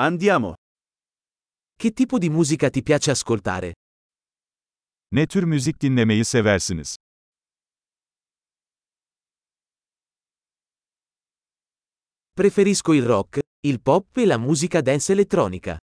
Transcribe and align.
Andiamo. 0.00 0.54
Che 1.74 1.90
tipo 1.92 2.18
di 2.18 2.28
musica 2.28 2.70
ti 2.70 2.82
piace 2.84 3.10
ascoltare? 3.10 3.72
Ne 5.08 5.26
tür 5.26 5.44
müzik 5.44 5.76
dinlemeyi 5.76 6.24
seversiniz? 6.24 6.94
Preferisco 12.32 12.92
il 12.92 13.02
rock, 13.04 13.40
il 13.66 13.80
pop 13.80 14.16
e 14.18 14.24
la 14.24 14.38
musica 14.38 14.80
dance 14.80 15.12
elettronica. 15.12 15.76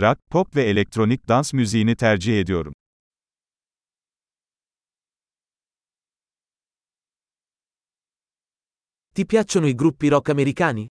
Rock, 0.00 0.20
pop 0.28 0.54
ve 0.54 0.68
elektronik 0.68 1.24
dans 1.24 1.52
müziğini 1.52 1.96
tercih 1.96 2.38
ediyorum. 2.38 2.72
Ti 9.14 9.24
piacciono 9.26 9.66
i 9.66 9.74
gruppi 9.74 10.08
rock 10.08 10.28
americani? 10.28 10.86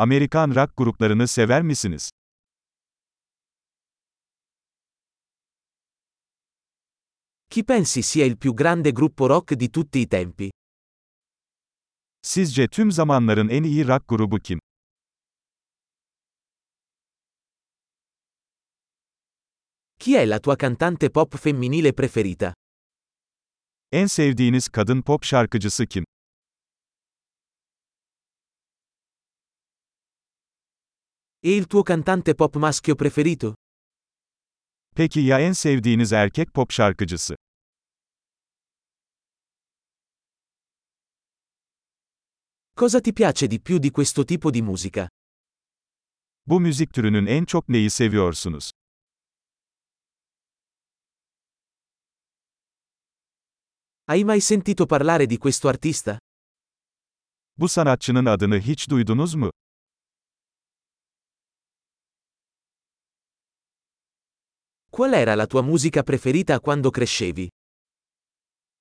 Amerikan 0.00 0.54
rock 0.54 0.76
gruplarını 0.76 1.28
sever 1.28 1.62
misiniz? 1.62 2.10
Chi 7.50 7.64
pensi 7.64 8.02
sia 8.02 8.24
il 8.24 8.36
più 8.38 8.54
grande 8.54 8.92
gruppo 8.92 9.26
rock 9.26 9.54
di 9.54 9.68
tutti 9.70 9.98
i 9.98 10.06
tempi? 10.06 10.50
Sizce 12.22 12.68
tüm 12.68 12.90
zamanların 12.90 13.48
en 13.48 13.62
iyi 13.64 13.84
rock 13.88 14.08
grubu 14.08 14.38
kim? 14.38 14.58
Chi 19.96 20.14
è 20.14 20.26
la 20.26 20.38
tua 20.38 20.56
cantante 20.56 21.10
pop 21.10 21.36
femminile 21.36 21.92
preferita? 21.92 22.52
En 23.92 24.06
sevdiğiniz 24.06 24.68
kadın 24.68 25.02
pop 25.02 25.24
şarkıcısı 25.24 25.86
kim? 25.86 26.04
E 31.42 31.54
il 31.56 31.66
tuo 31.66 31.82
cantante 31.82 32.34
pop 32.34 32.56
maschio 32.56 32.94
preferito? 32.94 33.54
Peki 34.94 35.20
ya 35.20 35.38
en 35.40 35.52
sevdiğiniz 35.52 36.12
erkek 36.12 36.54
pop 36.54 36.70
şarkıcısı? 36.72 37.34
Cosa 42.76 43.00
ti 43.00 43.12
piace 43.12 43.46
di 43.50 43.58
più 43.60 43.78
di 43.78 43.90
questo 43.90 44.24
tipo 44.24 44.50
di 44.50 44.62
musica? 44.62 45.08
Bu 46.46 46.60
müzik 46.60 46.94
türünün 46.94 47.26
en 47.26 47.44
çok 47.44 47.68
neyi 47.68 47.90
seviyorsunuz? 47.90 48.70
Hai 54.06 54.24
mai 54.24 54.40
sentito 54.40 54.86
parlare 54.86 55.26
di 55.26 55.38
questo 55.38 55.68
artista? 55.68 56.18
Bu 57.56 57.68
sanatçının 57.68 58.24
adını 58.26 58.60
hiç 58.60 58.90
duydunuz 58.90 59.34
mu? 59.34 59.50
Qual 64.90 65.14
era 65.14 65.34
la 65.36 65.46
tua 65.46 65.62
musica 65.62 66.02
preferita 66.02 66.58
quando 66.60 66.90
crescevi? 66.90 67.48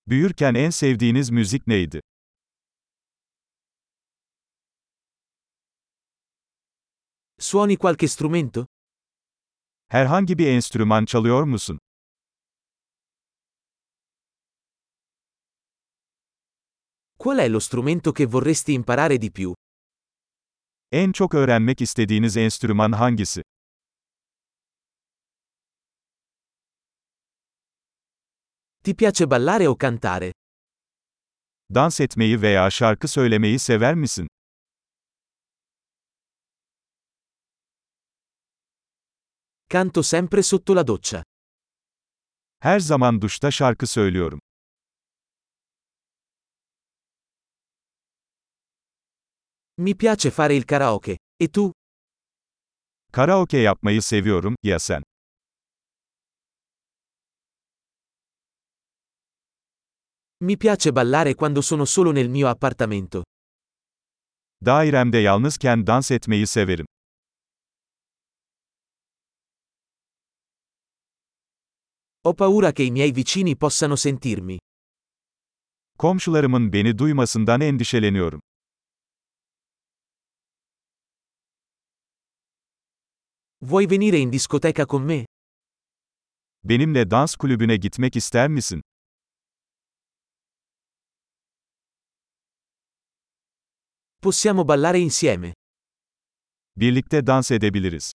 Büyürken 0.08 0.56
en 0.56 0.70
sevdiğiniz 0.70 1.30
müzik 1.30 1.68
neydi? 1.68 2.02
Suoni 7.40 7.78
qualche 7.78 8.08
strumento? 8.08 8.66
Herhangi 9.88 10.38
bir 10.38 10.48
enstrüman 10.48 11.06
çalıyor 11.06 11.44
musun? 11.44 11.80
Qual 17.18 17.38
è 17.40 17.48
lo 17.50 17.60
strumento 17.60 18.12
che 18.12 18.26
vorresti 18.26 18.74
imparare 18.74 19.18
di 19.18 19.32
più? 19.32 19.54
En 20.92 21.12
çok 21.12 21.34
öğrenmek 21.34 21.82
istediğiniz 21.82 22.38
enstrüman 22.38 22.92
hangisi? 22.92 23.42
Ti 28.90 28.95
piace 28.95 29.26
ballare 29.28 29.68
o 29.68 29.75
cantare? 29.78 30.31
Dans 31.74 32.00
etmeyi 32.00 32.41
veya 32.41 32.69
şarkı 32.69 33.08
söylemeyi 33.08 33.59
sever 33.59 33.96
misin? 33.96 34.28
Canto 39.69 40.03
sempre 40.03 40.44
sotto 40.44 40.75
la 40.75 40.88
doccia. 40.88 41.24
Her 42.59 42.80
zaman 42.80 43.22
duşta 43.22 43.52
şarkı 43.52 43.88
söylüyorum. 43.88 44.40
Mi 49.78 49.97
piace 49.97 50.31
fare 50.31 50.56
il 50.56 50.63
karaoke. 50.63 51.18
E 51.40 51.47
tu? 51.52 51.74
Karaoke 53.12 53.58
yapmayı 53.58 54.02
seviyorum, 54.02 54.56
ya 54.63 54.80
sen? 54.80 55.09
Mi 60.41 60.55
piace 60.55 60.94
ballare 60.94 61.35
quando 61.35 61.61
sono 61.61 61.83
solo 61.83 62.11
nel 62.11 62.29
mio 62.29 62.47
appartamento. 62.47 63.23
Dairemde 64.57 65.19
yalnızken 65.19 65.83
dans 65.83 66.09
etmeyi 66.11 66.45
severim. 66.45 66.85
Ho 72.23 72.33
paura 72.33 72.72
che 72.72 72.83
i 72.83 72.89
miei 72.91 73.11
vicini 73.11 73.55
possano 73.55 73.95
sentirmi. 73.95 74.57
Komşularımın 75.97 76.73
beni 76.73 76.97
duymasından 76.97 77.61
endişeleniyorum. 77.61 78.41
Vuoi 83.61 83.89
venire 83.89 84.17
in 84.19 84.31
discoteca 84.31 84.85
con 84.85 85.03
me? 85.03 85.25
Benimle 86.63 87.11
dans 87.11 87.35
kulübüne 87.35 87.75
gitmek 87.77 88.16
ister 88.16 88.47
misin? 88.47 88.81
Possiamo 94.22 94.66
ballare 94.66 95.00
insieme. 95.00 95.53
Birlikte 96.75 97.22
dans 97.22 97.52
edebiliriz. 97.52 98.12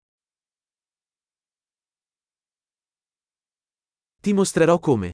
Ti 4.22 4.32
mostrerò 4.32 4.78
come. 4.78 5.10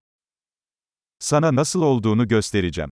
Sana 1.18 1.54
nasıl 1.54 1.82
olduğunu 1.82 2.28
göstereceğim. 2.28 2.90